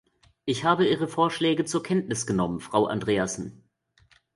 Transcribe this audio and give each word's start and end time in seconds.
Ich 0.45 0.63
habe 0.63 0.87
Ihre 0.87 1.07
Vorschläge 1.07 1.63
zur 1.63 1.83
Kenntnis 1.83 2.25
genommen, 2.25 2.59
Frau 2.59 2.87
Andreasen. 2.87 3.63